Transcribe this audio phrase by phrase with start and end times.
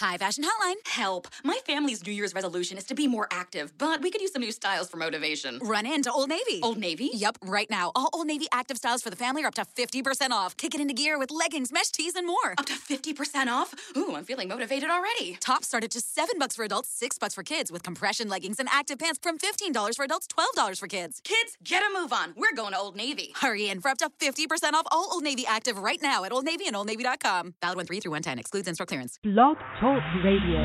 [0.00, 0.76] High Fashion Hotline.
[0.86, 1.28] Help.
[1.44, 4.40] My family's New Year's resolution is to be more active, but we could use some
[4.40, 5.58] new styles for motivation.
[5.58, 6.60] Run into Old Navy.
[6.62, 7.10] Old Navy?
[7.12, 7.92] Yep, right now.
[7.94, 10.56] All Old Navy active styles for the family are up to 50% off.
[10.56, 12.54] Kick it into gear with leggings, mesh tees, and more.
[12.56, 13.74] Up to 50% off?
[13.94, 15.36] Ooh, I'm feeling motivated already.
[15.38, 18.58] Tops start at just 7 bucks for adults, 6 bucks for kids with compression leggings
[18.58, 20.26] and active pants from $15 for adults,
[20.56, 21.20] $12 for kids.
[21.24, 22.32] Kids, get a move on.
[22.38, 23.34] We're going to Old Navy.
[23.34, 26.46] Hurry in for up to 50% off all Old Navy active right now at Old
[26.46, 27.52] Navy and OldNavy.com.
[27.60, 28.38] Valid 1 3 through 110.
[28.38, 29.18] Excludes in-store clearance.
[29.22, 30.62] Blog Talk Radio.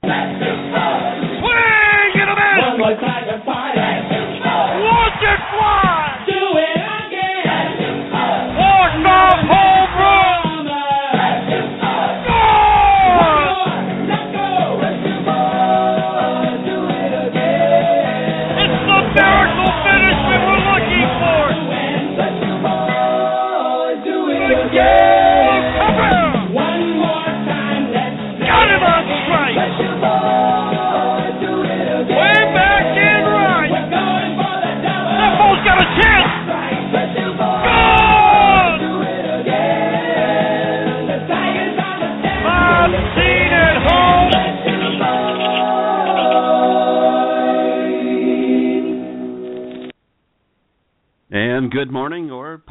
[0.00, 0.08] Swing
[2.16, 2.56] it a man!
[2.56, 3.76] One more time to party.
[4.80, 6.24] Watch it fly!
[6.24, 8.00] Do it again.
[8.56, 9.44] Walk off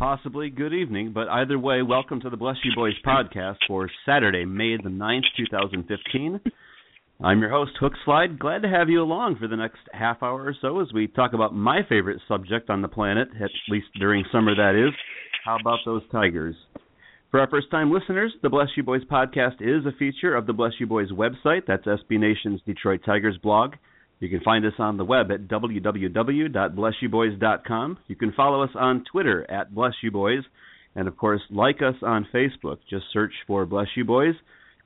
[0.08, 4.46] possibly good evening, but either way, welcome to the Bless You Boys podcast for Saturday,
[4.46, 6.40] May the 9th, 2015.
[7.22, 8.40] I'm your host, Hook Slide.
[8.40, 11.34] Glad to have you along for the next half hour or so as we talk
[11.34, 14.94] about my favorite subject on the planet, at least during summer, that is.
[15.44, 16.56] How about those Tigers?
[17.30, 20.54] For our first time listeners, the Bless You Boys podcast is a feature of the
[20.54, 21.64] Bless You Boys website.
[21.68, 23.74] That's SB Nation's Detroit Tigers blog.
[24.20, 27.98] You can find us on the web at www.blessyouboys.com.
[28.08, 30.44] You can follow us on Twitter at Bless You Boys.
[30.96, 32.80] And of course, like us on Facebook.
[32.90, 34.34] Just search for Bless You Boys,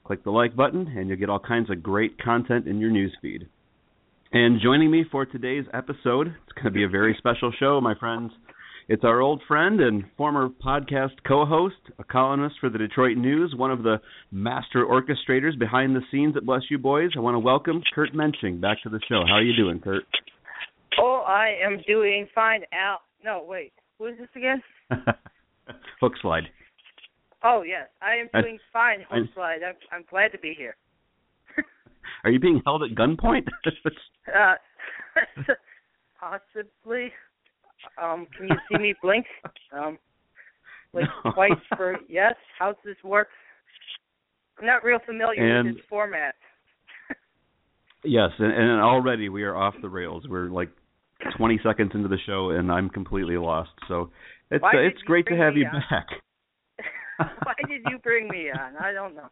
[0.03, 3.47] click the like button, and you'll get all kinds of great content in your newsfeed.
[4.33, 7.95] And joining me for today's episode, it's going to be a very special show, my
[7.95, 8.33] friends.
[8.91, 13.53] It's our old friend and former podcast co host, a columnist for the Detroit News,
[13.55, 17.11] one of the master orchestrators behind the scenes at Bless You Boys.
[17.15, 19.23] I want to welcome Kurt Mensching back to the show.
[19.25, 20.03] How are you doing, Kurt?
[20.99, 22.99] Oh, I am doing fine, Al.
[23.23, 23.71] No, wait.
[23.97, 24.61] Who is this again?
[26.01, 26.43] Hook slide.
[27.45, 27.87] Oh, yes.
[28.01, 29.59] I am I- doing fine, I- Hook Slide.
[29.65, 30.75] I'm, I'm glad to be here.
[32.25, 33.47] Are you being held at gunpoint?
[34.27, 34.53] Uh,
[36.19, 37.11] possibly.
[38.01, 39.25] Um, can you see me blink?
[39.73, 39.97] Um,
[40.93, 41.31] like No.
[41.31, 42.33] twice for yes.
[42.57, 43.27] How's this work?
[44.59, 46.35] I'm not real familiar And- with this format.
[48.03, 50.25] yes, and, and already we are off the rails.
[50.27, 50.69] We're like
[51.37, 53.69] 20 seconds into the show, and I'm completely lost.
[53.87, 54.09] So
[54.49, 55.83] it's uh, it's great to have you on?
[55.89, 56.07] back.
[57.43, 58.75] Why did you bring me on?
[58.77, 59.29] I don't know.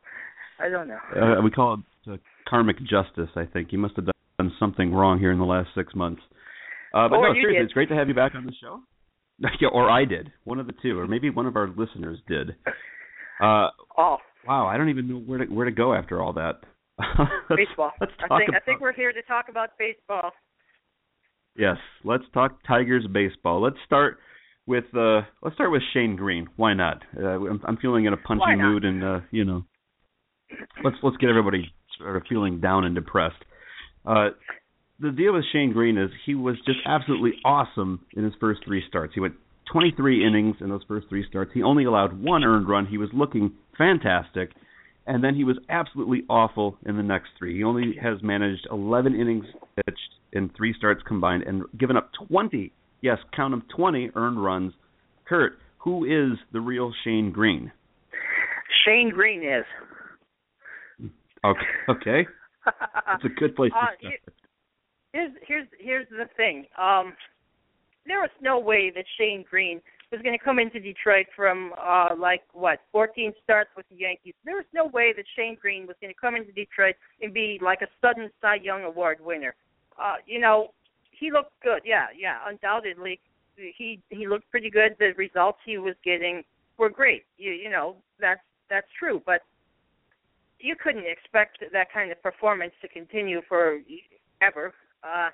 [0.59, 1.00] I don't know.
[1.16, 2.18] Uh, we call it uh,
[2.48, 3.30] karmic justice.
[3.36, 6.22] I think you must have done something wrong here in the last six months.
[6.94, 7.66] Uh, but Or no, you seriously, did.
[7.66, 8.82] it's great to have you back on the show.
[9.62, 12.56] yeah, or I did, one of the two, or maybe one of our listeners did.
[13.42, 16.60] Uh, Oh, wow, I don't even know where to where to go after all that.
[17.50, 17.92] let's, baseball.
[18.02, 20.32] Let's I talk think I think we're here to talk about baseball.
[21.58, 21.78] yes.
[22.04, 23.62] Let's talk Tigers baseball.
[23.62, 24.18] Let's start
[24.68, 26.48] with uh let's start with Shane Greene.
[26.58, 27.02] Why not?
[27.18, 29.64] Uh, I'm, I'm feeling in a punchy mood, and uh, you know,
[30.84, 33.42] let's let's get everybody sort of feeling down and depressed.
[34.06, 34.32] Uh,
[35.02, 38.84] the deal with Shane Greene is he was just absolutely awesome in his first three
[38.88, 39.14] starts.
[39.14, 39.36] He went
[39.72, 41.52] 23 innings in those first three starts.
[41.54, 42.86] He only allowed one earned run.
[42.86, 44.52] He was looking fantastic,
[45.08, 47.58] and then he was absolutely awful in the next three.
[47.58, 49.46] He only has managed 11 innings
[49.76, 50.00] pitched
[50.34, 52.72] in three starts combined and given up 20,
[53.02, 54.74] yes, count them, 20 earned runs.
[55.28, 57.72] Kurt, who is the real Shane Greene?
[58.86, 59.66] Shane Greene is.
[61.46, 61.59] Okay,
[61.90, 62.28] okay.
[62.66, 64.14] That's a good place to Uh, start.
[65.14, 66.66] Here's here's here's the thing.
[66.78, 67.14] Um,
[68.06, 69.81] there was no way that Shane Greene
[70.12, 74.34] was going to come into Detroit from uh like what 14 starts with the Yankees.
[74.46, 77.59] There was no way that Shane Greene was going to come into Detroit and be
[77.61, 79.56] like a sudden Cy Young Award winner.
[80.02, 80.70] Uh, you know,
[81.11, 81.82] he looked good.
[81.85, 83.20] Yeah, yeah, undoubtedly.
[83.56, 84.96] He he looked pretty good.
[85.00, 86.44] The results he was getting
[86.78, 87.26] were great.
[87.38, 89.41] You you know that's that's true, but
[90.59, 93.79] you couldn't expect that kind of performance to continue for
[94.41, 94.73] ever.
[95.03, 95.29] Uh,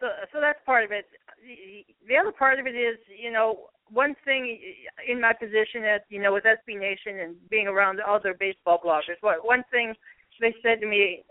[0.00, 1.06] so so that's part of it.
[1.42, 4.58] The- The other part of it is, you know, one thing
[5.06, 9.20] in my position at you know with SB Nation and being around other baseball bloggers,
[9.20, 9.94] what one thing
[10.40, 11.24] they said to me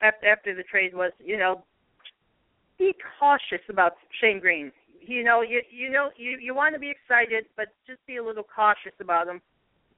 [0.00, 1.64] after after the trade was, you know,
[2.78, 4.72] be cautious about Shane Greene.
[5.00, 8.24] You know, you you know you you want to be excited, but just be a
[8.24, 9.40] little cautious about him.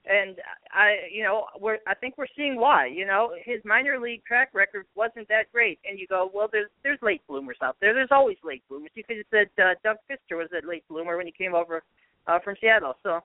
[0.06, 0.36] And
[0.72, 2.86] I, you know, we're I think we're seeing why.
[2.86, 6.70] You know, his minor league track record wasn't that great, and you go, well, there's
[6.82, 7.92] there's late bloomers out there.
[7.92, 8.90] There's always late bloomers.
[8.94, 11.82] You could have said uh, Doug Fister was a late bloomer when he came over
[12.26, 12.94] uh, from Seattle.
[13.02, 13.20] So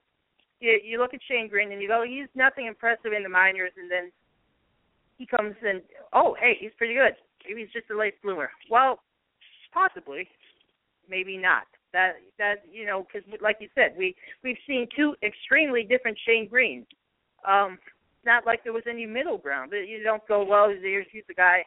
[0.60, 3.72] you you look at Shane Greene and you go, he's nothing impressive in the minors,
[3.80, 4.10] and then
[5.18, 5.82] he comes and
[6.12, 7.14] oh, hey, he's pretty good.
[7.46, 8.50] Maybe he's just a late bloomer.
[8.70, 9.00] Well,
[9.72, 10.28] possibly,
[11.08, 15.82] maybe not that that you know because like you said we we've seen two extremely
[15.82, 16.86] different Shane Greenes.
[17.46, 17.78] Um,
[18.24, 19.72] not like there was any middle ground.
[19.72, 20.68] You don't go well.
[20.68, 21.64] Here's he's a guy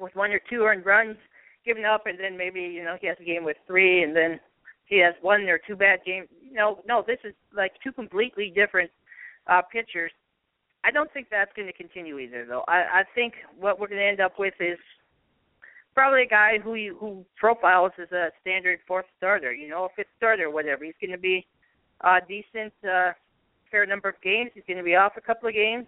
[0.00, 1.16] with one or two earned runs
[1.64, 4.38] given up, and then maybe you know he has a game with three, and then
[4.86, 6.28] he has one or two bad games.
[6.52, 8.90] No, no, this is like two completely different
[9.46, 10.12] uh, pitchers.
[10.84, 12.62] I don't think that's going to continue either, though.
[12.68, 14.78] I, I think what we're going to end up with is
[15.94, 19.88] probably a guy who you, who profiles as a standard fourth starter, you know, a
[19.96, 20.84] fifth starter, whatever.
[20.84, 21.46] He's going to be
[22.02, 23.12] a decent, uh,
[23.70, 24.50] fair number of games.
[24.54, 25.86] He's going to be off a couple of games.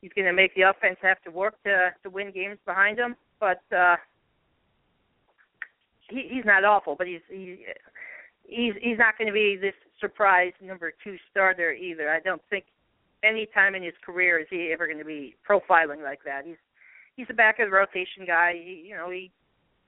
[0.00, 3.16] He's going to make the offense have to work to to win games behind him,
[3.40, 3.96] but uh,
[6.10, 6.94] he, he's not awful.
[6.94, 7.64] But he's he,
[8.42, 12.10] he's he's not going to be this surprise number two starter either.
[12.10, 12.66] I don't think
[13.22, 16.44] any time in his career is he ever going to be profiling like that.
[16.44, 16.60] He's
[17.16, 18.52] he's a back of the rotation guy.
[18.54, 19.30] He, you know, he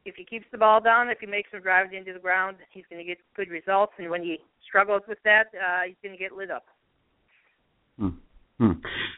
[0.06, 2.84] if he keeps the ball down, if he makes some drives into the ground, he's
[2.88, 3.92] going to get good results.
[3.98, 6.64] And when he struggles with that, uh, he's going to get lit up.
[7.98, 8.08] Hmm.
[8.58, 8.72] Hmm.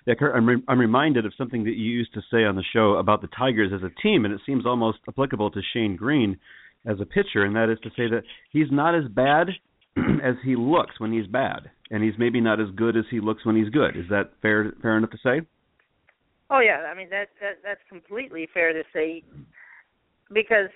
[0.06, 2.64] Yeah, Kurt, I'm, re- I'm reminded of something that you used to say on the
[2.72, 6.38] show about the Tigers as a team, and it seems almost applicable to Shane Greene
[6.86, 9.48] as a pitcher, and that is to say that he's not as bad
[10.24, 13.44] as he looks when he's bad, and he's maybe not as good as he looks
[13.44, 13.96] when he's good.
[13.96, 15.46] Is that fair fair enough to say?
[16.50, 19.22] Oh yeah, I mean that that that's completely fair to say
[20.32, 20.70] because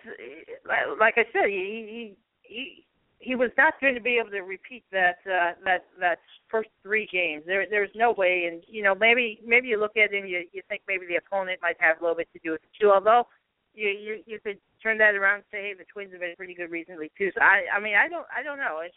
[0.98, 2.86] like I said, he he
[3.18, 6.18] he, was not going to be able to repeat that uh that that
[6.50, 7.44] first three games.
[7.46, 10.44] There there's no way and you know maybe maybe you look at it and you
[10.52, 12.90] you think maybe the opponent might have a little bit to do with it too,
[12.90, 13.26] although
[13.74, 16.54] you you you could turn that around and say hey the Twins have been pretty
[16.54, 17.30] good recently too.
[17.34, 18.80] So I I mean I don't I don't know.
[18.84, 18.94] It's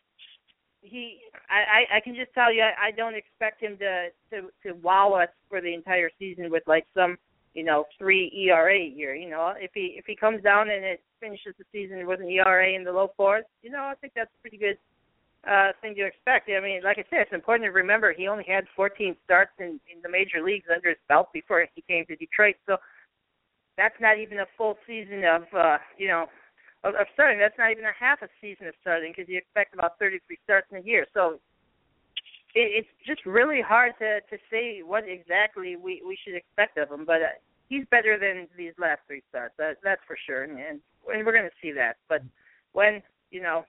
[0.85, 4.73] he I, I can just tell you I, I don't expect him to to to
[4.81, 7.17] wow us for the entire season with like some
[7.53, 9.15] you know three ERA year.
[9.15, 12.29] You know if he if he comes down and it finishes the season with an
[12.29, 14.77] ERA in the low fours, you know I think that's a pretty good
[15.49, 16.49] uh thing to expect.
[16.49, 19.79] I mean like I said, it's important to remember he only had 14 starts in
[19.93, 22.55] in the major leagues under his belt before he came to Detroit.
[22.65, 22.77] So
[23.77, 26.25] that's not even a full season of uh you know
[26.85, 27.39] of, of starting.
[27.39, 30.67] That's not even a half a season of starting because you expect about 33 starts
[30.71, 31.05] in a year.
[31.13, 31.41] So
[32.53, 36.91] it, it's just really hard to to say what exactly we we should expect of
[36.91, 37.03] him.
[37.05, 37.35] But uh,
[37.67, 39.55] he's better than these last three starts.
[39.57, 41.97] That that's for sure, and and, we're going to see that.
[42.07, 42.21] But
[42.73, 43.01] when
[43.31, 43.65] you know.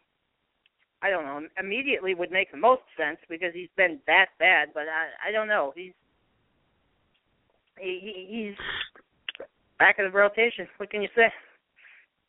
[1.02, 1.46] I don't know.
[1.60, 5.46] Immediately would make the most sense because he's been that bad, but I I don't
[5.46, 5.74] know.
[5.76, 5.92] He's
[7.78, 8.56] he, he's
[9.78, 10.66] back of the rotation.
[10.78, 11.30] What can you say?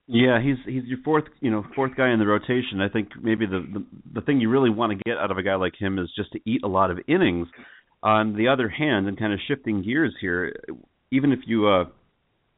[0.08, 2.80] Yeah, he's he's your fourth, you know, fourth guy in the rotation.
[2.80, 5.44] I think maybe the the, the thing you really want to get out of a
[5.44, 7.48] guy like him is just to eat a lot of innings.
[8.04, 10.56] On the other hand, and kind of shifting gears here,
[11.12, 11.86] even if you uh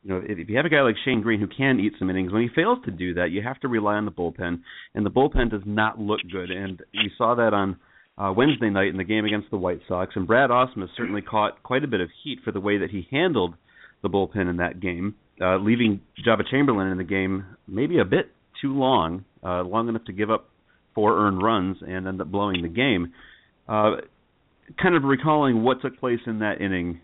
[0.03, 2.31] you know, if, you have a guy like Shane Greene who can eat some innings,
[2.31, 4.61] when he fails to do that, you have to rely on the bullpen,
[4.95, 6.51] and the bullpen does not look good.
[6.51, 7.77] And you saw that on
[8.17, 11.63] uh, Wednesday night in the game against the White Sox, and Brad Ausmus certainly caught
[11.63, 13.55] quite a bit of heat for the way that he handled
[14.01, 18.31] the bullpen in that game uh, leaving Joba Chamberlain in the game maybe a bit
[18.61, 20.49] too long, uh, long enough to give up
[20.95, 23.13] four earned runs and end up blowing the game.
[23.67, 23.97] Uh,
[24.81, 26.99] kind of recalling what took place in that inning,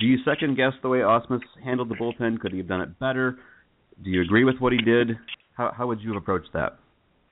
[0.00, 2.38] do you second guess the way Ausmus handled the bullpen?
[2.40, 3.38] Could he have done it better?
[4.02, 5.18] Do you agree with what he did?
[5.56, 6.78] How, how would you have approached that?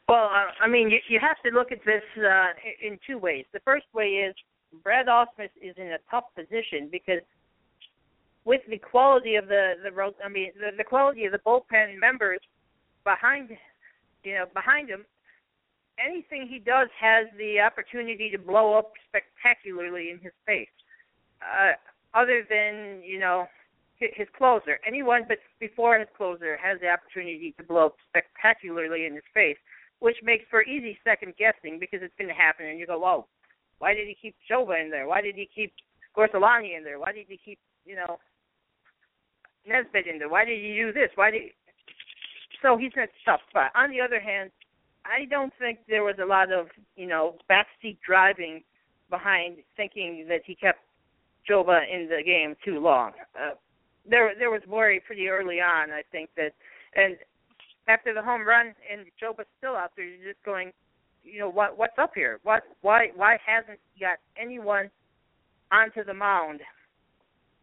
[0.08, 2.46] Well, uh, I mean, you, you have to look at this uh,
[2.84, 3.44] in two ways.
[3.52, 4.34] The first way is
[4.82, 7.20] Brad Ausmus is in a tough position because
[8.46, 9.90] with the quality of the the
[10.24, 12.38] I mean the, the quality of the bullpen members
[13.04, 13.50] behind
[14.22, 15.04] you know behind him,
[15.98, 20.70] anything he does has the opportunity to blow up spectacularly in his face.
[21.42, 21.72] Uh,
[22.14, 23.46] other than you know
[23.98, 29.14] his closer, anyone but before his closer has the opportunity to blow up spectacularly in
[29.14, 29.56] his face,
[29.98, 33.26] which makes for easy second guessing because it's going to happen, and you go, "Whoa,
[33.78, 35.08] why did he keep Joba in there?
[35.08, 35.72] Why did he keep
[36.16, 37.00] Gorzelanny in there?
[37.00, 38.18] Why did he keep you know
[39.66, 40.20] Nesbitt in?
[40.28, 41.10] Why did you do this?
[41.14, 41.42] Why did?
[42.62, 43.70] So he's in a tough spot.
[43.74, 44.50] On the other hand,
[45.04, 48.62] I don't think there was a lot of you know backseat driving
[49.10, 50.80] behind thinking that he kept
[51.48, 53.12] Joba in the game too long.
[53.34, 53.54] Uh,
[54.08, 55.90] there there was worry pretty early on.
[55.90, 56.52] I think that,
[56.94, 57.16] and
[57.88, 60.72] after the home run and Joba's still out there, you're just going,
[61.22, 62.40] you know what what's up here?
[62.42, 64.90] What why why hasn't he got anyone
[65.72, 66.60] onto the mound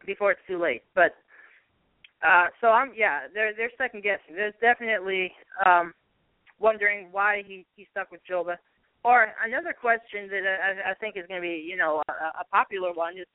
[0.06, 0.84] before it's too late.
[0.96, 1.16] But
[2.26, 4.36] uh so I'm yeah, they're they're second guessing.
[4.36, 5.32] There's definitely
[5.66, 5.94] um
[6.60, 8.56] wondering why he he stuck with Joba.
[9.06, 12.46] Or another question that I, I think is going to be, you know, a, a
[12.50, 13.26] popular one is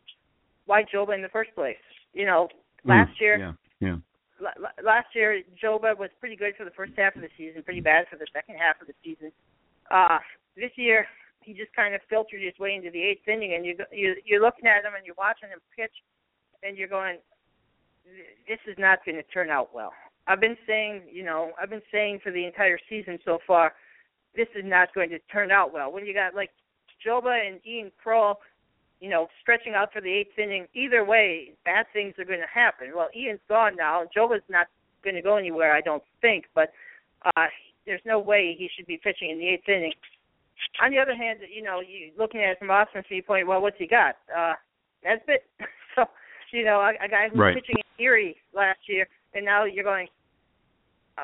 [0.65, 1.77] why Joba in the first place?
[2.15, 2.49] You know,
[2.85, 3.53] last Mm, year Yeah.
[3.81, 3.97] Yeah.
[4.41, 7.63] la- la- last year Joba was pretty good for the first half of the season,
[7.63, 9.31] pretty bad for the second half of the season.
[9.91, 10.19] Uh
[10.57, 11.07] this year
[11.43, 14.41] he just kind of filtered his way into the eighth inning, and you you you're
[14.43, 15.93] looking at him and you're watching him pitch,
[16.63, 17.19] and you're going,
[18.49, 19.93] this is not going to turn out well.
[20.27, 23.73] I've been saying, you know, I've been saying for the entire season so far,
[24.37, 25.91] this is not going to turn out well.
[25.91, 26.51] When you got like
[27.05, 28.37] Joba and Ian Krol,
[29.01, 32.47] you know, stretching out for the eighth inning, either way, bad things are going to
[32.53, 32.89] happen.
[32.95, 34.03] Well, Ian's gone now.
[34.15, 34.67] Joba's not
[35.03, 36.73] going to go anywhere, I don't think, but
[37.35, 37.47] uh
[37.87, 39.93] there's no way he should be pitching in the eighth inning.
[40.83, 43.79] On the other hand, you know, you looking at it from Austin's viewpoint, well, what's
[43.79, 44.17] he got?
[44.37, 44.55] Uh
[45.05, 45.45] Nesbitt.
[45.95, 46.05] so,
[46.53, 47.55] you know, a, a guy who's Right.
[47.55, 50.09] pitching in Erie last year, and now you're going,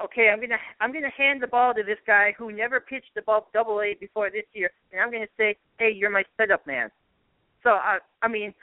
[0.05, 3.45] okay, I'm gonna I'm gonna hand the ball to this guy who never pitched above
[3.53, 6.91] Double A before this year, and I'm gonna say, hey, you're my setup man.
[7.63, 8.55] So I I mean,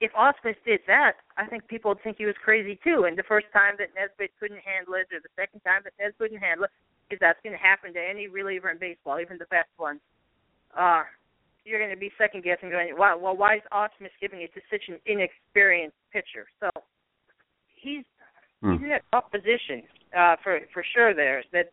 [0.00, 3.04] if Ausmus did that, I think people would think he was crazy too.
[3.08, 6.18] And the first time that Nesbitt couldn't handle it, or the second time that Nesbitt
[6.18, 6.70] couldn't handle it,
[7.08, 10.00] because that's going to happen to any reliever in baseball, even the best ones.
[10.76, 11.04] Uh,
[11.64, 14.60] you're going to be second guessing, going, well, well, why is Ausmus giving it to
[14.70, 16.46] such an inexperienced pitcher?
[16.60, 16.68] So
[17.86, 18.04] he's
[18.62, 18.72] Hmm.
[18.72, 19.82] he's in a tough position
[20.16, 21.14] uh, for for sure.
[21.14, 21.72] There that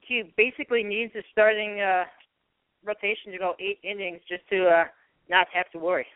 [0.00, 2.04] he basically needs a starting uh,
[2.84, 4.84] rotation to go eight innings just to uh,
[5.28, 6.06] not have to worry.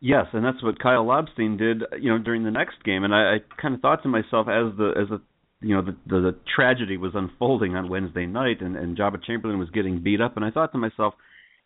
[0.00, 3.04] Yes, and that's what Kyle Lobstein did, you know, during the next game.
[3.04, 5.22] And I, I kind of thought to myself as the as the
[5.60, 9.58] you know the, the the tragedy was unfolding on Wednesday night, and and Joba Chamberlain
[9.58, 11.14] was getting beat up, and I thought to myself,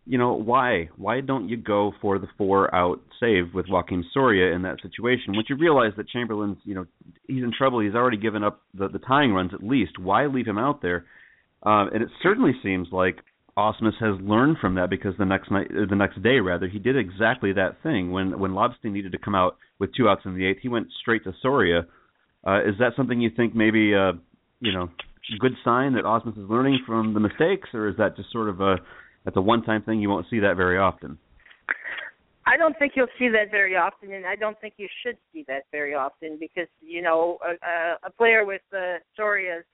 [0.09, 4.55] you know, why why don't you go for the four out save with Joakim Soria
[4.55, 5.35] in that situation?
[5.35, 6.87] Once you realize that Chamberlain's, you know,
[7.27, 9.99] he's in trouble, he's already given up the the tying runs at least.
[9.99, 11.05] Why leave him out there?
[11.63, 13.17] Uh, and it certainly seems like
[13.59, 16.97] Ausmus has learned from that because the next night, the next day rather, he did
[16.97, 18.11] exactly that thing.
[18.11, 20.87] When when Lobstein needed to come out with two outs in the eighth, he went
[21.03, 21.87] straight to Soria.
[22.47, 24.13] Uh, is that something you think maybe uh,
[24.61, 24.89] you know
[25.39, 28.63] good sign that Ausmus is learning from the mistakes, or is that just sort of
[28.63, 28.77] a
[29.29, 30.01] that's a one-time thing?
[30.01, 31.19] You won't see that very often.
[32.47, 35.45] I don't think you'll see that very often, and I don't think you should see
[35.49, 39.67] that very often because you know a, a, player with uh, Soria's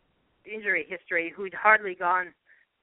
[0.44, 2.34] injury history who'd hardly gone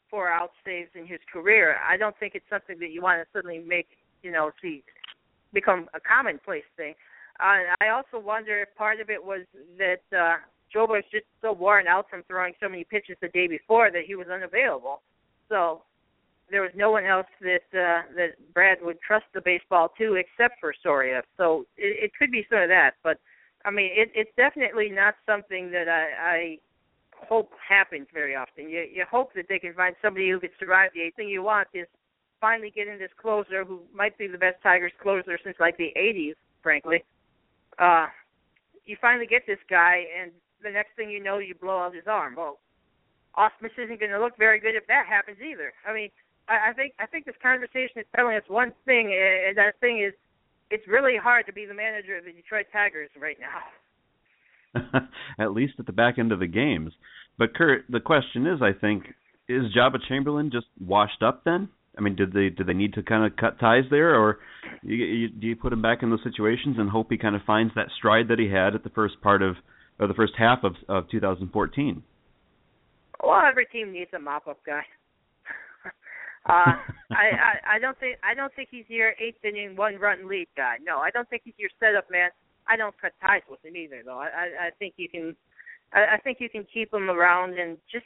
[0.10, 1.76] four out saves in his career.
[1.86, 3.90] I don't think it's something that you want to suddenly make
[4.24, 4.82] you know see
[5.52, 6.94] become a commonplace thing.
[7.42, 9.42] Uh, I also wonder if part of it was
[9.78, 10.38] that uh,
[10.72, 14.04] Joe was just so worn out from throwing so many pitches the day before that
[14.08, 15.02] he was unavailable.
[15.50, 15.82] So
[16.52, 20.60] there was no one else that uh, that Brad would trust the baseball to except
[20.60, 21.24] for Soria.
[21.38, 23.18] So it, it could be some of that, but
[23.66, 26.58] I mean, it, it's definitely not something that I, I
[27.28, 28.70] hope happens very often.
[28.70, 31.16] You you hope that they can find somebody who could survive the eighth.
[31.16, 31.88] Thing you want is
[32.40, 36.36] finally getting this closer who might be the best Tigers closer since like the '80s,
[36.62, 37.04] frankly.
[37.80, 38.08] Uh,
[38.86, 40.32] you finally get this guy, and
[40.64, 42.36] the next thing you know, you blow out his arm.
[42.36, 42.60] Well,
[43.38, 45.74] Ausmus isn't going to look very good if that happens either.
[45.88, 46.10] I mean,
[46.48, 49.58] I, I think I think this conversation is telling us one thing, eh, eh, and
[49.58, 50.14] that thing is,
[50.70, 53.62] it's really hard to be the manager of the Detroit Tigers right now.
[55.40, 56.94] at least at the back end of the games.
[57.38, 59.06] But Kurt, the question is, I think,
[59.50, 61.70] is Joba Chamberlain just washed up then?
[61.98, 64.40] I mean, did they did they need to kind of cut ties there, or
[64.82, 67.42] you, you, do you put him back in those situations and hope he kind of
[67.46, 69.56] finds that stride that he had at the first part of
[70.00, 72.04] or the first half of of 2014?
[73.22, 74.84] Well, every team needs a mop-up guy.
[76.46, 76.74] Uh,
[77.12, 80.48] I, I I don't think I don't think he's your eighth inning one run lead
[80.56, 80.78] guy.
[80.84, 82.30] No, I don't think he's your setup man.
[82.68, 84.20] I don't cut ties with him either, though.
[84.20, 85.36] I I, I think you can
[85.94, 88.06] I, I think you can keep him around and just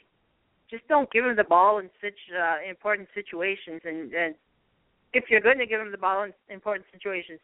[0.70, 3.82] just don't give him the ball in such uh, important situations.
[3.84, 4.34] And and
[5.12, 7.40] if you're going to give him the ball in important situations,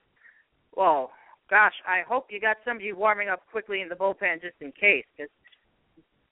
[0.75, 1.11] well,
[1.49, 5.05] gosh, I hope you got somebody warming up quickly in the bullpen just in case,
[5.17, 5.31] because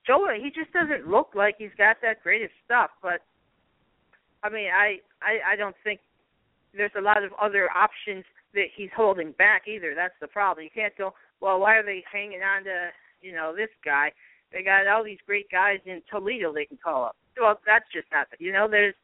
[0.06, 2.90] Joe he just doesn't look like he's got that greatest stuff.
[3.02, 3.22] But
[4.42, 6.00] I mean, I I, I don't think
[6.76, 9.94] there's a lot of other options that he's holding back either.
[9.94, 10.64] That's the problem.
[10.64, 12.88] You can't go, well, why are they hanging on to
[13.22, 14.12] you know this guy?
[14.52, 17.16] They got all these great guys in Toledo they can call up.
[17.40, 18.26] Well, that's just not.
[18.30, 18.94] the You know, there's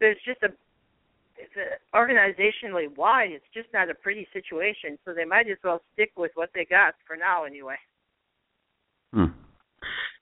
[0.00, 0.48] there's just a
[1.36, 3.30] it's a, organizationally wide.
[3.32, 4.98] It's just not a pretty situation.
[5.04, 7.76] So they might as well stick with what they got for now, anyway.
[9.12, 9.34] Hmm.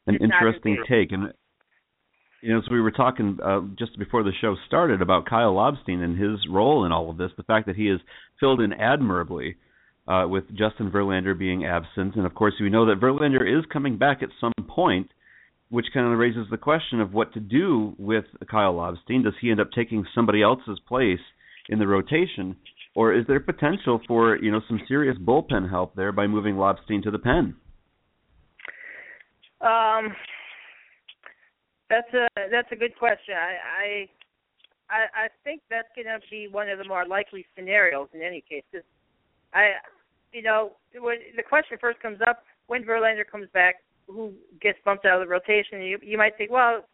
[0.06, 1.32] An It's interesting take, and
[2.42, 6.02] you know, as we were talking uh, just before the show started about Kyle Lobstein
[6.02, 8.00] and his role in all of this, the fact that he has
[8.40, 9.56] filled in admirably
[10.08, 13.96] uh, with Justin Verlander being absent, and of course we know that Verlander is coming
[13.96, 15.08] back at some point,
[15.70, 19.22] which kind of raises the question of what to do with Kyle Lobstein.
[19.22, 21.20] Does he end up taking somebody else's place
[21.68, 22.56] in the rotation,
[22.96, 27.04] or is there potential for you know some serious bullpen help there by moving Lobstein
[27.04, 27.54] to the pen?
[29.60, 30.12] Um,
[31.92, 33.34] that's a that's a good question.
[33.36, 34.08] I
[34.88, 38.42] I I, think that's going to be one of the more likely scenarios in any
[38.46, 38.64] case.
[39.54, 39.72] I,
[40.32, 45.06] you know, when the question first comes up when Verlander comes back, who gets bumped
[45.06, 45.82] out of the rotation?
[45.82, 46.84] You you might think, well,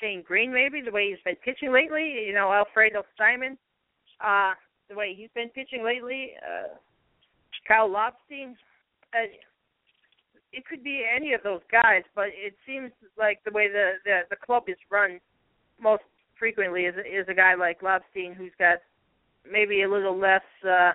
[0.00, 2.24] Shane Greene maybe the way he's been pitching lately.
[2.26, 3.58] You know, Alfredo Simon,
[4.20, 4.52] uh,
[4.88, 6.32] the way he's been pitching lately.
[6.38, 6.74] Uh,
[7.66, 8.54] Kyle Lobstein.
[9.12, 9.26] Uh,
[10.52, 14.20] it could be any of those guys, but it seems like the way the the,
[14.30, 15.20] the club is run
[15.80, 16.02] most
[16.38, 18.78] frequently is is a guy like Lobstein who's got
[19.50, 20.92] maybe a little less uh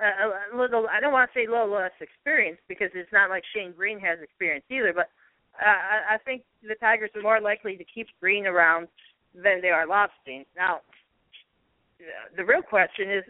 [0.00, 3.30] a, a little I don't want to say a little less experience because it's not
[3.30, 5.10] like Shane Greene has experience either, but
[5.60, 8.88] uh, I, I think the Tigers are more likely to keep Greene around
[9.34, 10.46] than they are Lobstein.
[10.56, 10.80] Now,
[12.36, 13.24] the real question is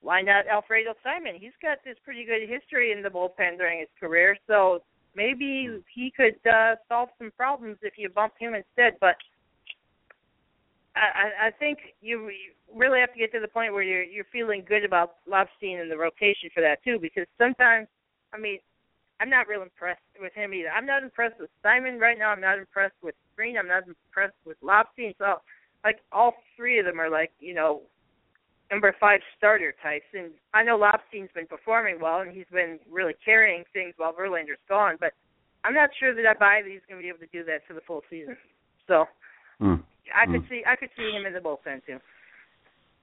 [0.00, 1.34] why not Alfredo Simon?
[1.38, 4.82] He's got this pretty good history in the bullpen during his career, so
[5.14, 8.98] maybe he could uh, solve some problems if you bump him instead.
[9.00, 9.16] But
[10.94, 12.30] I, I think you
[12.74, 15.88] really have to get to the point where you're you're feeling good about Lobstein in
[15.88, 17.88] the rotation for that too, because sometimes,
[18.32, 18.58] I mean,
[19.20, 20.70] I'm not real impressed with him either.
[20.70, 22.30] I'm not impressed with Simon right now.
[22.30, 23.58] I'm not impressed with Greene.
[23.58, 25.14] I'm not impressed with Lobstein.
[25.18, 25.40] So,
[25.82, 27.82] like, all three of them are like, you know,
[28.70, 30.06] number five starter types.
[30.12, 34.58] And I know Lobstein's been performing well, and he's been really carrying things while Verlander's
[34.68, 34.96] gone.
[35.00, 35.12] But
[35.64, 37.66] I'm not sure that I buy that he's going to be able to do that
[37.66, 38.36] for the full season.
[38.86, 39.06] So
[39.60, 39.82] Mm.
[40.14, 40.48] I could Mm.
[40.48, 41.98] see I could see him in the bullpen too.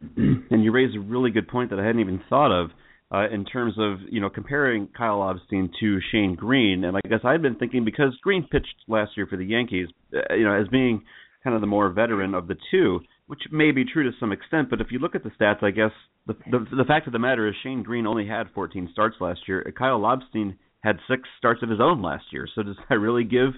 [0.52, 2.72] and you raise a really good point that I hadn't even thought of
[3.12, 7.20] uh, in terms of you know comparing Kyle Lobstein to Shane Greene, and I guess
[7.24, 10.68] I've been thinking because Greene pitched last year for the Yankees, uh, you know, as
[10.70, 11.04] being
[11.44, 14.70] kind of the more veteran of the two, which may be true to some extent.
[14.70, 15.92] But if you look at the stats, I guess
[16.28, 19.42] the the, the fact of the matter is Shane Greene only had 14 starts last
[19.48, 19.72] year.
[19.78, 22.48] Kyle Lobstein had six starts of his own last year.
[22.54, 23.50] So does that really give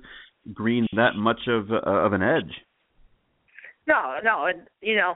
[0.54, 2.54] Greene that much of uh, of an edge?
[3.88, 5.16] No, no, and you know,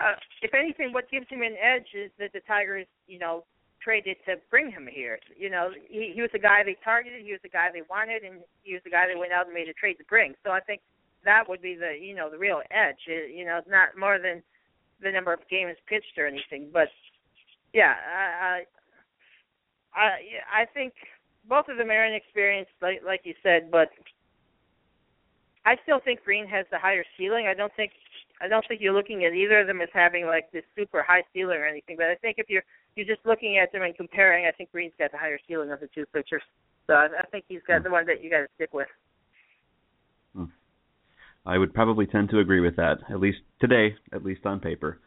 [0.00, 3.44] uh, if anything, what gives him an edge is that the Tigers, you know,
[3.82, 5.18] traded to bring him here.
[5.36, 8.22] You know, he, he was the guy they targeted, he was the guy they wanted,
[8.22, 10.34] and he was the guy they went out and made a trade to bring.
[10.44, 10.80] So I think
[11.24, 13.00] that would be the, you know, the real edge.
[13.06, 14.42] It, you know, it's not more than
[15.02, 16.88] the number of games pitched or anything, but
[17.72, 18.62] yeah, I,
[19.94, 20.94] I, I, I think
[21.48, 23.88] both of them are inexperienced, like like you said, but
[25.64, 27.46] I still think Greene has the higher ceiling.
[27.46, 27.92] I don't think
[28.40, 31.22] I don't think you're looking at either of them as having like this super high
[31.34, 31.96] ceiling or anything.
[31.96, 32.62] But I think if you're
[32.96, 35.80] you're just looking at them and comparing, I think Greene's got the higher ceiling of
[35.80, 36.42] the two pitchers.
[36.86, 38.88] So I, I think he's got the one that you got to stick with.
[41.46, 45.00] I would probably tend to agree with that, at least today, at least on paper.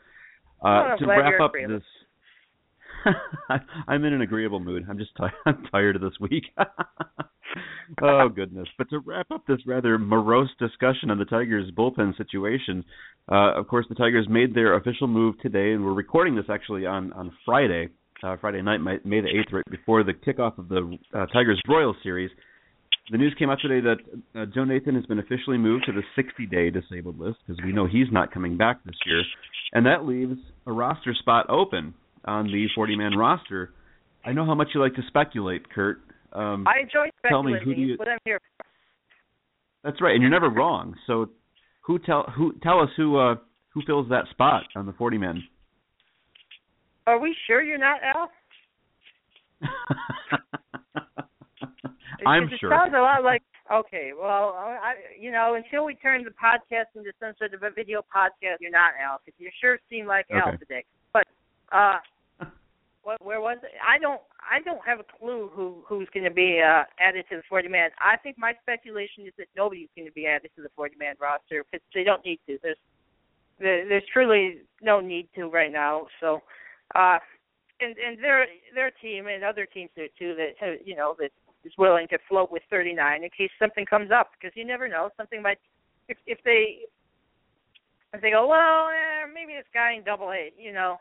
[0.63, 1.75] Uh, I'm to wrap up agreeable.
[1.75, 1.83] this,
[3.87, 4.85] I'm in an agreeable mood.
[4.89, 5.33] I'm just tired.
[5.45, 6.43] I'm tired of this week.
[8.01, 8.67] oh goodness!
[8.77, 12.83] But to wrap up this rather morose discussion on the Tigers' bullpen situation,
[13.31, 16.85] uh, of course the Tigers made their official move today, and we're recording this actually
[16.85, 17.89] on on Friday,
[18.23, 21.97] uh, Friday night, May the eighth, right before the kickoff of the uh, Tigers Royals
[22.03, 22.31] series.
[23.09, 23.97] The news came out today that
[24.39, 27.85] uh, Joe Nathan has been officially moved to the 60-day disabled list because we know
[27.87, 29.21] he's not coming back this year,
[29.73, 30.37] and that leaves
[30.67, 31.93] a roster spot open
[32.25, 33.71] on the 40-man roster.
[34.23, 35.99] I know how much you like to speculate, Kurt.
[36.31, 37.67] Um, I enjoy Tell me, speculating.
[37.67, 38.65] who do you- What I'm here for.
[39.83, 40.95] that's right, and you're never wrong.
[41.07, 41.29] So,
[41.81, 43.35] who tell who tell us who uh,
[43.73, 45.43] who fills that spot on the 40 men?
[47.07, 48.31] Are we sure you're not Al?
[52.27, 52.71] I'm sure.
[52.71, 54.11] It sounds a lot like okay.
[54.17, 58.01] Well, I, you know, until we turn the podcast into some sort of a video
[58.01, 60.57] podcast, you're not Al because you sure seem like Al Okay.
[60.57, 60.85] today.
[61.13, 61.27] But
[61.71, 61.99] uh,
[63.03, 63.71] what, where was it?
[63.85, 64.21] I don't.
[64.41, 67.69] I don't have a clue who who's going to be uh, added to the 40
[67.69, 67.89] man.
[67.99, 71.15] I think my speculation is that nobody's going to be added to the 40 man
[71.19, 72.57] roster because they don't need to.
[72.61, 72.77] There's
[73.59, 76.07] there, there's truly no need to right now.
[76.19, 76.41] So,
[76.95, 77.19] uh,
[77.79, 81.31] and and their their team and other teams there too that have, you know that
[81.63, 85.09] is willing to float with 39 in case something comes up because you never know
[85.17, 85.59] something might
[86.07, 86.79] if if they
[88.13, 90.97] if they go well eh, maybe this guy in double A you know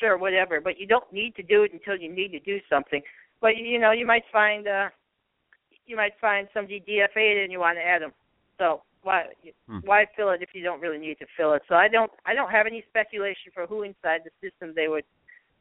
[0.00, 3.02] sure whatever but you don't need to do it until you need to do something
[3.40, 4.88] but you know you might find uh
[5.86, 8.12] you might find somebody DFA'd and you want to add them
[8.58, 9.26] so why
[9.68, 9.78] Hmm.
[9.84, 11.62] why fill it if you don't really need to fill it?
[11.68, 15.04] So I don't I don't have any speculation for who inside the system they would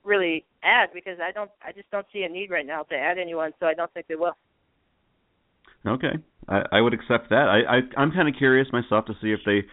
[0.06, 3.18] really add because I don't I just don't see a need right now to add
[3.18, 3.52] anyone.
[3.60, 4.38] So I don't think they will.
[5.88, 6.14] Okay,
[6.48, 7.48] I, I would accept that.
[7.48, 9.64] I, I I'm kind of curious myself to see if they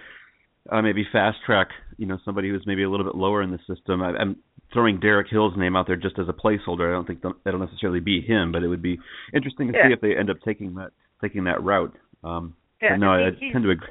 [0.70, 3.58] uh, maybe fast track, you know, somebody who's maybe a little bit lower in the
[3.66, 4.02] system.
[4.02, 4.36] I, I'm
[4.72, 6.88] throwing Derek Hill's name out there just as a placeholder.
[6.88, 8.98] I don't think th- that'll necessarily be him, but it would be
[9.34, 9.88] interesting to Yeah.
[9.88, 10.90] see if they end up taking that
[11.20, 11.94] taking that route.
[12.24, 13.88] Um, Yeah, no, I, I tend to agree.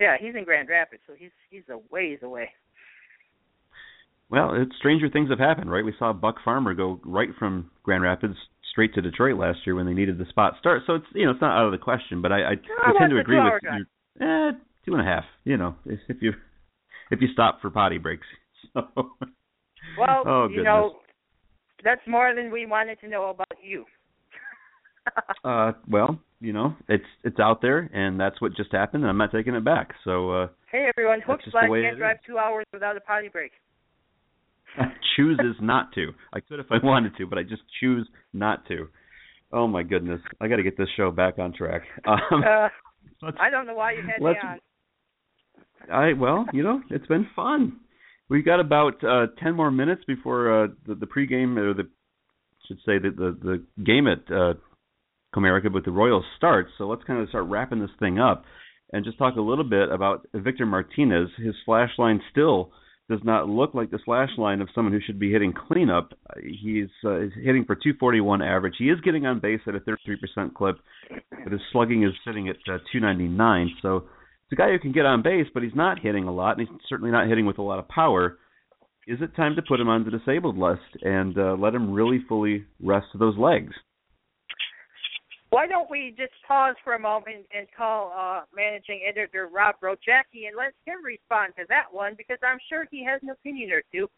[0.00, 2.50] Yeah, he's in Grand Rapids, so he's he's a ways away.
[4.30, 5.84] Well, it's stranger things have happened, right?
[5.84, 8.34] We saw Buck Farmer go right from Grand Rapids
[8.70, 10.82] straight to Detroit last year when they needed the spot start.
[10.86, 13.10] So it's you know it's not out of the question, but I, I, I tend
[13.10, 13.80] to agree with drive?
[14.20, 14.26] you.
[14.26, 14.52] Eh,
[14.84, 15.24] two and a half.
[15.44, 16.32] You know, if if you
[17.10, 18.26] if you stop for potty breaks.
[18.74, 18.82] So.
[19.96, 20.64] Well, oh, you goodness.
[20.64, 20.96] know,
[21.82, 23.84] that's more than we wanted to know about you.
[25.42, 29.16] Uh, well, you know, it's it's out there, and that's what just happened, and I'm
[29.16, 29.94] not taking it back.
[30.04, 32.22] So uh, hey everyone, That's Hook just the Slack way can't drive is.
[32.26, 33.52] two hours without a potty break.
[35.16, 36.12] chooses not to.
[36.32, 38.88] I could if I wanted to, but I just choose not to.
[39.52, 41.82] Oh my goodness, I got to get this show back on track.
[42.06, 42.68] Um, Uh,
[43.40, 44.58] I don't know why you had me on.
[45.92, 47.80] I well, you know, it's been fun.
[48.28, 51.88] We've got about uh ten more minutes before uh the, the pregame or the
[52.66, 54.54] should say the the, the game at uh
[55.34, 56.70] Comerica with the Royals starts.
[56.78, 58.44] So let's kind of start wrapping this thing up
[58.92, 61.28] and just talk a little bit about Victor Martinez.
[61.38, 62.70] His slash line still
[63.08, 66.12] does not look like the slash line of someone who should be hitting cleanup.
[66.42, 68.74] He's, uh, hitting for 241 average.
[68.78, 70.76] He is getting on base at a 33% clip,
[71.42, 73.70] but his slugging is sitting at uh, 299.
[73.80, 76.58] So it's a guy who can get on base, but he's not hitting a lot,
[76.58, 78.38] and he's certainly not hitting with a lot of power.
[79.06, 82.22] Is it time to put him on the disabled list and uh, let him really
[82.28, 83.72] fully rest those legs?
[85.50, 90.46] Why don't we just pause for a moment and call uh, managing editor Rob Rogacki
[90.46, 93.82] and let him respond to that one because I'm sure he has an opinion or
[93.90, 94.08] two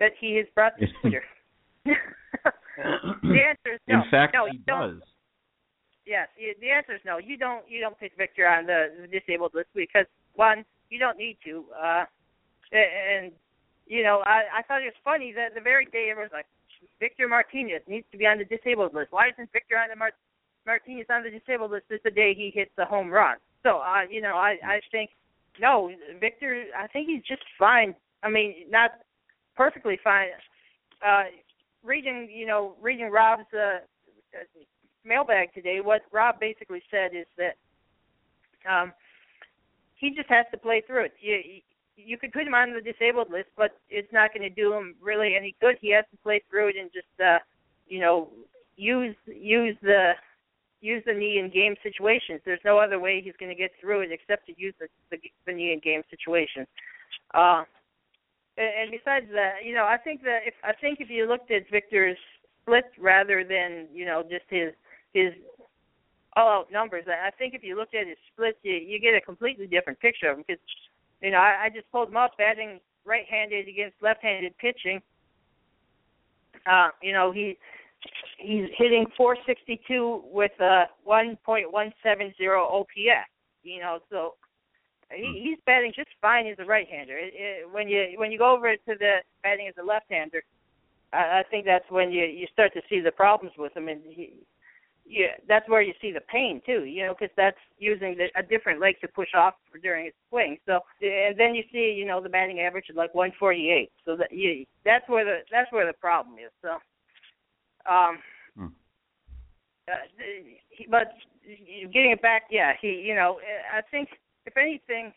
[0.00, 1.22] that he has brought to Twitter.
[1.84, 4.02] the answer is no.
[4.02, 5.00] In fact, no, he does.
[6.06, 7.16] Yes, the answer is no.
[7.16, 7.64] You don't.
[7.68, 11.64] You don't pick Victor on the, the disabled list because one, you don't need to.
[11.72, 12.04] Uh,
[12.72, 13.32] and
[13.86, 16.46] you know, I I thought it was funny that the very day everyone's like,
[17.00, 19.12] Victor Martinez needs to be on the disabled list.
[19.12, 20.12] Why isn't Victor on the Mar-
[20.66, 21.86] Martinez on the disabled list?
[21.90, 23.36] Is the day he hits the home run.
[23.62, 25.10] So, uh, you know, I I think
[25.60, 26.64] no, Victor.
[26.76, 27.94] I think he's just fine.
[28.22, 28.92] I mean, not
[29.56, 30.28] perfectly fine.
[31.06, 31.24] Uh,
[31.82, 33.78] reading, you know, reading Rob's uh,
[34.34, 34.44] uh,
[35.04, 37.56] mailbag today, what Rob basically said is that
[38.70, 38.92] um,
[39.96, 41.12] he just has to play through it.
[41.20, 41.60] You
[41.96, 44.96] you could put him on the disabled list, but it's not going to do him
[45.00, 45.76] really any good.
[45.80, 47.38] He has to play through it and just uh,
[47.86, 48.30] you know
[48.76, 50.12] use use the
[50.84, 52.40] use the knee in game situations.
[52.44, 55.16] There's no other way he's going to get through it except to use the the,
[55.46, 56.68] the knee in game situations.
[57.32, 57.64] Uh,
[58.56, 61.50] and, and besides that, you know, I think that if I think if you looked
[61.50, 62.18] at Victor's
[62.62, 64.72] split rather than you know just his
[65.12, 65.32] his
[66.36, 69.20] all out numbers, I think if you looked at his split, you you get a
[69.20, 70.62] completely different picture of him because
[71.22, 75.00] you know I, I just pulled him up batting right-handed against left-handed pitching.
[76.66, 77.56] Uh, you know he
[78.38, 83.30] he's hitting 462 with a 1.170 OPS.
[83.62, 84.34] You know, so
[85.10, 85.32] he, hmm.
[85.32, 87.16] he's batting just fine as a right-hander.
[87.16, 90.42] It, it, when you when you go over to the batting as a left-hander,
[91.12, 94.00] I, I think that's when you you start to see the problems with him, and
[94.04, 94.34] he,
[95.06, 96.84] yeah, that's where you see the pain too.
[96.84, 100.58] You know, because that's using the, a different leg to push off during his swing.
[100.66, 103.90] So, and then you see, you know, the batting average is like 148.
[104.04, 106.50] So that you that's where the that's where the problem is.
[106.62, 106.76] So,
[107.86, 108.18] um,
[108.56, 108.68] Hmm.
[109.88, 109.94] uh,
[110.88, 111.12] but
[111.92, 113.40] getting it back, yeah, he, you know,
[113.72, 114.08] I think
[114.46, 115.12] if anything,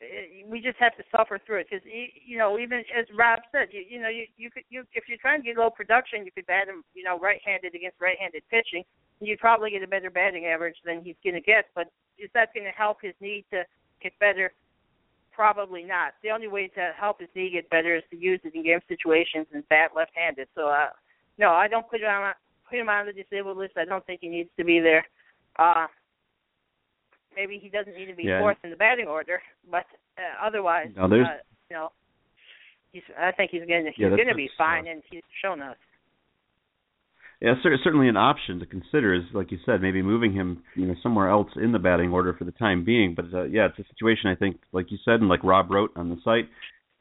[0.00, 1.84] eh, we just have to suffer through it because
[2.26, 5.18] you know even as Rob said you you know you you could you if you're
[5.18, 8.82] trying to get low production you could bat him you know right-handed against right-handed pitching
[9.20, 11.86] and you'd probably get a better batting average than he's going to get but
[12.18, 13.62] is that going to help his knee to
[14.02, 14.52] get better
[15.32, 18.54] probably not the only way to help his knee get better is to use it
[18.54, 20.88] in game situations and bat left-handed so uh
[21.38, 22.32] no I don't put him on
[22.68, 25.04] put him on the disabled list I don't think he needs to be there
[25.58, 25.86] uh
[27.36, 28.40] maybe he doesn't need to be Yeah.
[28.40, 29.84] fourth in the batting order, but
[30.16, 31.90] uh, otherwise, No, there's- uh, you know,
[32.92, 33.02] he's.
[33.18, 35.60] I think he's going to he's Yeah, going to be fine, uh, and he's shown
[35.60, 35.76] us.
[37.40, 40.86] Yeah, cer- certainly an option to consider is, like you said, maybe moving him, you
[40.86, 43.14] know, somewhere else in the batting order for the time being.
[43.16, 45.90] But uh, yeah, it's a situation I think, like you said, and like Rob wrote
[45.96, 46.48] on the site,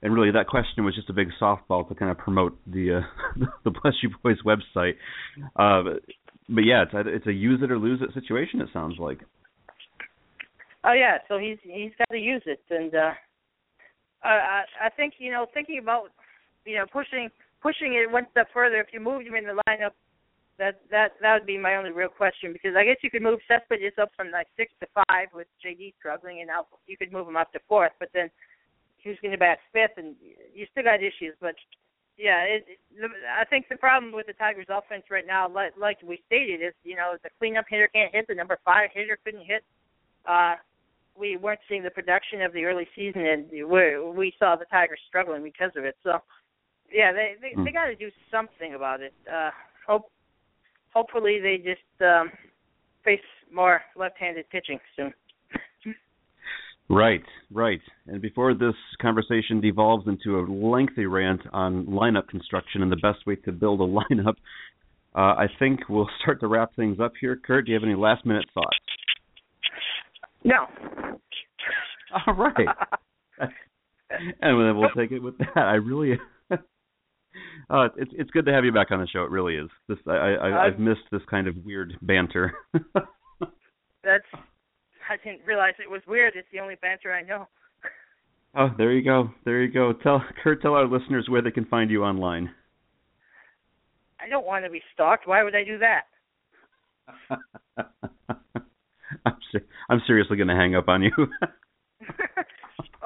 [0.03, 3.45] and really that question was just a big softball to kind of promote the uh,
[3.63, 4.95] the Bless You Boys website.
[5.55, 5.97] Uh,
[6.49, 8.59] but, yeah, it's either, it's a use it or lose it situation.
[8.59, 9.19] It sounds like.
[10.83, 13.11] Oh yeah, so he's he's got to use it, and uh,
[14.21, 16.09] I I think you know thinking about
[16.65, 17.29] you know pushing
[17.61, 18.81] pushing it one step further.
[18.81, 19.95] If you moved him in the lineup,
[20.59, 23.39] that that that would be my only real question because I guess you could move
[23.47, 27.29] Cespedes up from like six to five with JD struggling, and now you could move
[27.29, 28.29] him up to fourth, but then
[29.03, 30.15] who's going to bat fifth, and
[30.53, 31.35] you still got issues.
[31.41, 31.55] But
[32.17, 32.79] yeah, it, it,
[33.39, 36.73] I think the problem with the Tigers' offense right now, like, like we stated, is
[36.83, 39.63] you know the cleanup hitter can't hit, the number five hitter couldn't hit.
[40.25, 40.55] Uh,
[41.17, 44.99] we weren't seeing the production of the early season, and we we saw the Tigers
[45.07, 45.95] struggling because of it.
[46.03, 46.19] So,
[46.91, 47.63] yeah, they they, Hmm.
[47.63, 49.13] they got to do something about it.
[49.31, 49.51] Uh,
[49.85, 50.09] hope
[50.93, 52.31] hopefully they just um,
[53.03, 53.19] face
[53.51, 55.13] more left-handed pitching soon.
[56.89, 57.81] Right, right.
[58.07, 63.25] And before this conversation devolves into a lengthy rant on lineup construction and the best
[63.25, 64.35] way to build a lineup,
[65.15, 67.39] uh, I think we'll start to wrap things up here.
[67.45, 68.77] Kurt, do you have any last minute thoughts?
[70.43, 70.65] No.
[72.27, 72.67] All right.
[73.39, 73.49] and
[74.41, 75.57] then we'll take it with that.
[75.57, 76.19] I really,
[76.51, 79.23] uh, it's it's good to have you back on the show.
[79.23, 79.69] It really is.
[79.87, 82.53] This I, I I've missed this kind of weird banter.
[84.03, 84.25] That's
[85.09, 86.33] I didn't realize it was weird.
[86.35, 87.47] It's the only banter I know.
[88.55, 89.29] oh, there you go.
[89.45, 89.93] There you go.
[89.93, 92.51] Tell Kurt, tell our listeners where they can find you online.
[94.19, 95.27] I don't want to be stalked.
[95.27, 96.03] Why would I do that?
[99.25, 101.11] I'm ser- I'm seriously going to hang up on you.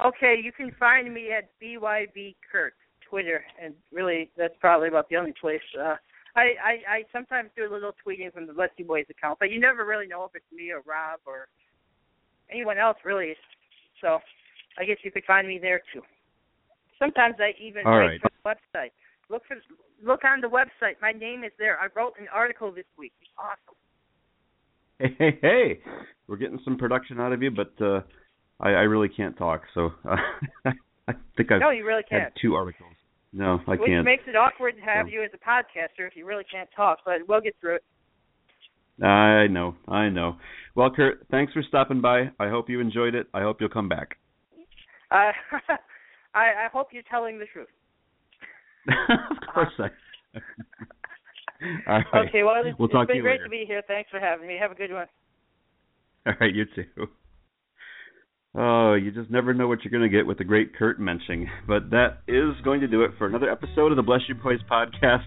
[0.06, 2.74] okay, you can find me at BYB Kurt
[3.08, 5.60] Twitter, and really that's probably about the only place.
[5.78, 5.96] Uh,
[6.36, 9.50] I, I I sometimes do a little tweeting from the Let's See Boys account, but
[9.50, 11.48] you never really know if it's me or Rob or
[12.50, 13.34] anyone else really.
[14.00, 14.18] So
[14.78, 16.02] I guess you could find me there too.
[16.98, 18.20] Sometimes I even All write right.
[18.20, 18.90] for the website.
[19.30, 19.56] Look for
[20.02, 20.94] look on the website.
[21.02, 21.78] My name is there.
[21.78, 23.12] I wrote an article this week.
[23.20, 23.76] It's awesome.
[24.98, 25.80] hey, hey, hey,
[26.26, 28.00] we're getting some production out of you, but uh,
[28.60, 29.62] I, I really can't talk.
[29.74, 30.16] So uh,
[31.08, 32.32] I think I've No, you really can't.
[32.40, 32.92] two articles.
[33.32, 33.98] No, I Which can't.
[33.98, 36.68] Which makes it awkward to have So- you as a podcaster if you really can't
[36.74, 37.84] talk, but we'll get through it.
[39.02, 40.36] I know, I know.
[40.74, 42.30] Well, Kurt, thanks for stopping by.
[42.38, 43.26] I hope you enjoyed it.
[43.32, 44.16] I hope you'll come back.
[45.10, 45.32] Uh,
[46.34, 47.68] I, I hope you're telling the truth.
[48.88, 50.38] of course I.
[51.88, 52.28] All right.
[52.28, 53.44] Okay, well, it's, we'll it's been to great later.
[53.44, 53.82] to be here.
[53.86, 54.56] Thanks for having me.
[54.60, 55.06] Have a good one.
[56.26, 57.08] All right, you too.
[58.54, 61.46] Oh, you just never know what you're going to get with the great Kurt Mensching.
[61.66, 64.60] But that is going to do it for another episode of the Bless You Boys
[64.70, 65.24] podcast.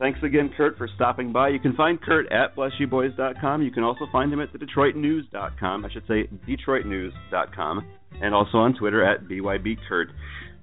[0.00, 1.50] Thanks again, Kurt, for stopping by.
[1.50, 3.60] You can find Kurt at blessyouboys.com.
[3.62, 5.84] You can also find him at the DetroitNews.com.
[5.84, 7.86] I should say DetroitNews.com.
[8.22, 10.06] And also on Twitter at BYBKurt.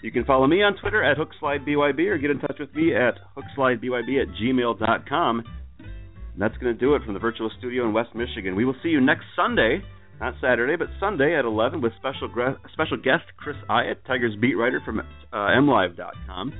[0.02, 3.20] You can follow me on Twitter at HookslideBYB or get in touch with me at
[3.38, 5.44] HookslideBYB at gmail.com.
[5.80, 8.56] And that's going to do it from the virtual studio in West Michigan.
[8.56, 9.84] We will see you next Sunday,
[10.20, 12.28] not Saturday, but Sunday at 11 with special
[12.74, 16.54] special guest Chris Iott, Tigers beat writer from uh, MLive.com.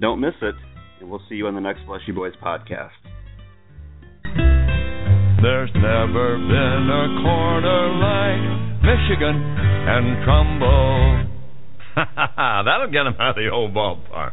[0.00, 0.54] Don't miss it,
[1.00, 2.90] and we'll see you on the next Bless You Boys podcast.
[5.42, 11.26] There's never been a corner like Michigan and Trumbull.
[12.64, 14.32] That'll get him out of the old ballpark.